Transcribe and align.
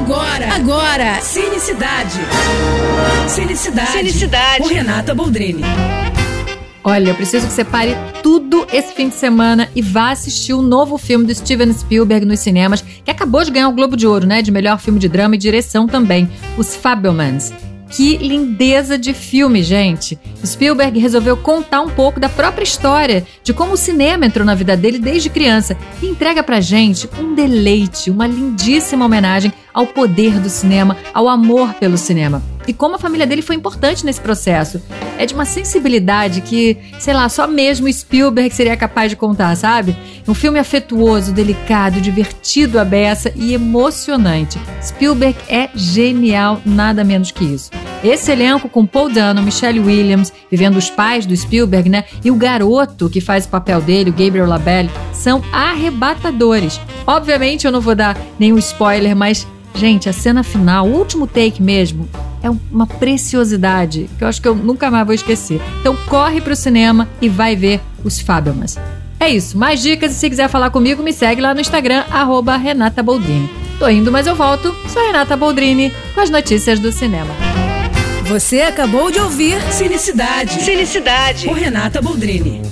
Agora, 0.00 0.54
agora, 0.54 1.20
Cinecidade. 1.20 2.18
Cinecidade. 3.28 3.92
Cinecidade. 3.92 4.62
Com 4.62 4.68
Renata 4.68 5.14
Boldrini. 5.14 5.62
Olha, 6.82 7.10
eu 7.10 7.14
preciso 7.14 7.46
que 7.46 7.52
você 7.52 7.62
pare 7.62 7.94
tudo 8.22 8.66
esse 8.72 8.94
fim 8.94 9.10
de 9.10 9.14
semana 9.14 9.68
e 9.76 9.82
vá 9.82 10.10
assistir 10.10 10.54
o 10.54 10.62
novo 10.62 10.96
filme 10.96 11.26
do 11.26 11.34
Steven 11.34 11.70
Spielberg 11.74 12.24
nos 12.24 12.40
cinemas, 12.40 12.80
que 12.80 13.10
acabou 13.10 13.44
de 13.44 13.50
ganhar 13.50 13.68
o 13.68 13.72
Globo 13.72 13.94
de 13.94 14.06
Ouro, 14.06 14.26
né? 14.26 14.40
De 14.40 14.50
melhor 14.50 14.80
filme 14.80 14.98
de 14.98 15.06
drama 15.06 15.34
e 15.34 15.38
direção 15.38 15.86
também, 15.86 16.30
Os 16.56 16.74
Fabelmans. 16.74 17.52
Que 17.90 18.16
lindeza 18.16 18.96
de 18.96 19.12
filme, 19.12 19.62
gente! 19.62 20.18
Spielberg 20.46 20.98
resolveu 20.98 21.36
contar 21.36 21.80
um 21.80 21.90
pouco 21.90 22.20
da 22.20 22.28
própria 22.28 22.62
história, 22.62 23.26
de 23.42 23.52
como 23.52 23.72
o 23.72 23.76
cinema 23.76 24.24
entrou 24.24 24.46
na 24.46 24.54
vida 24.54 24.76
dele 24.76 24.98
desde 24.98 25.28
criança 25.28 25.76
e 26.00 26.06
entrega 26.06 26.42
pra 26.42 26.60
gente 26.60 27.08
um 27.18 27.34
deleite, 27.34 28.10
uma 28.10 28.28
lindíssima 28.28 29.04
homenagem 29.04 29.52
ao 29.74 29.86
poder 29.86 30.38
do 30.38 30.48
cinema, 30.48 30.96
ao 31.12 31.28
amor 31.28 31.74
pelo 31.74 31.98
cinema. 31.98 32.42
E 32.66 32.72
como 32.72 32.96
a 32.96 32.98
família 32.98 33.26
dele 33.26 33.42
foi 33.42 33.56
importante 33.56 34.04
nesse 34.04 34.20
processo. 34.20 34.80
É 35.18 35.26
de 35.26 35.34
uma 35.34 35.44
sensibilidade 35.44 36.40
que, 36.40 36.76
sei 36.98 37.14
lá, 37.14 37.28
só 37.28 37.46
mesmo 37.46 37.92
Spielberg 37.92 38.54
seria 38.54 38.76
capaz 38.76 39.10
de 39.10 39.16
contar, 39.16 39.56
sabe? 39.56 39.96
Um 40.26 40.34
filme 40.34 40.58
afetuoso, 40.58 41.32
delicado, 41.32 42.00
divertido 42.00 42.78
à 42.78 42.84
beça 42.84 43.32
e 43.34 43.52
emocionante. 43.52 44.58
Spielberg 44.82 45.36
é 45.48 45.68
genial, 45.74 46.60
nada 46.64 47.02
menos 47.02 47.30
que 47.30 47.44
isso. 47.44 47.70
Esse 48.02 48.32
elenco 48.32 48.68
com 48.68 48.86
Paul 48.86 49.10
Dano, 49.10 49.42
Michelle 49.42 49.80
Williams, 49.80 50.32
vivendo 50.50 50.76
os 50.76 50.88
pais 50.88 51.26
do 51.26 51.36
Spielberg, 51.36 51.88
né? 51.88 52.04
E 52.24 52.30
o 52.30 52.36
garoto 52.36 53.10
que 53.10 53.20
faz 53.20 53.44
o 53.44 53.48
papel 53.48 53.80
dele, 53.80 54.10
o 54.10 54.14
Gabriel 54.14 54.46
Labelle, 54.46 54.90
são 55.12 55.42
arrebatadores. 55.52 56.80
Obviamente 57.06 57.66
eu 57.66 57.72
não 57.72 57.80
vou 57.80 57.94
dar 57.94 58.16
nenhum 58.38 58.58
spoiler, 58.58 59.14
mas 59.14 59.46
Gente, 59.74 60.08
a 60.08 60.12
cena 60.12 60.42
final, 60.42 60.86
o 60.86 60.94
último 60.94 61.26
take 61.26 61.62
mesmo, 61.62 62.08
é 62.42 62.50
uma 62.50 62.86
preciosidade 62.86 64.08
que 64.16 64.24
eu 64.24 64.28
acho 64.28 64.40
que 64.40 64.48
eu 64.48 64.54
nunca 64.54 64.90
mais 64.90 65.04
vou 65.06 65.14
esquecer. 65.14 65.60
Então 65.80 65.96
corre 66.08 66.40
pro 66.40 66.56
cinema 66.56 67.08
e 67.20 67.28
vai 67.28 67.54
ver 67.56 67.80
os 68.04 68.20
Fabelmans. 68.20 68.76
É 69.18 69.28
isso, 69.28 69.58
mais 69.58 69.82
dicas 69.82 70.12
e 70.12 70.14
se 70.14 70.30
quiser 70.30 70.48
falar 70.48 70.70
comigo, 70.70 71.02
me 71.02 71.12
segue 71.12 71.42
lá 71.42 71.52
no 71.52 71.60
Instagram, 71.60 72.04
arroba 72.10 72.56
Renata 72.56 73.02
Boldrini. 73.02 73.50
Tô 73.78 73.88
indo, 73.88 74.10
mas 74.10 74.26
eu 74.26 74.34
volto. 74.34 74.74
Sou 74.88 75.06
Renata 75.06 75.36
Boldrini 75.36 75.92
com 76.14 76.20
as 76.20 76.30
notícias 76.30 76.78
do 76.78 76.90
cinema. 76.90 77.34
Você 78.24 78.60
acabou 78.62 79.10
de 79.10 79.18
ouvir 79.18 79.60
Cinicidade. 79.72 80.62
Cinicidade. 80.62 81.46
Com 81.46 81.52
Renata 81.52 82.00
Boldrini. 82.00 82.62